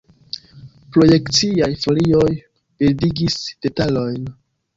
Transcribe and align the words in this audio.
Projekciaj 0.95 1.69
folioj 1.83 2.25
bildigis 2.81 3.37
detalojn. 3.69 4.27